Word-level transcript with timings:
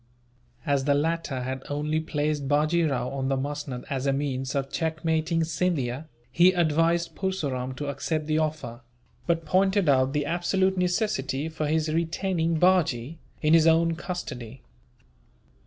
As 0.65 0.85
the 0.85 0.95
latter 0.95 1.41
had 1.43 1.61
only 1.69 1.99
placed 1.99 2.47
Bajee 2.47 2.89
Rao 2.89 3.09
on 3.09 3.27
the 3.29 3.37
musnud 3.37 3.85
as 3.87 4.07
a 4.07 4.11
means 4.11 4.55
of 4.55 4.71
checkmating 4.71 5.43
Scindia, 5.43 6.07
he 6.31 6.53
advised 6.53 7.13
Purseram 7.13 7.75
to 7.75 7.85
accept 7.87 8.25
the 8.25 8.39
offer; 8.39 8.81
but 9.27 9.45
pointed 9.45 9.87
out 9.87 10.13
the 10.13 10.25
absolute 10.25 10.75
necessity 10.75 11.49
for 11.49 11.67
his 11.67 11.87
retaining 11.93 12.55
Bajee 12.59 13.19
in 13.43 13.53
his 13.53 13.67
own 13.67 13.95
custody. 13.95 14.63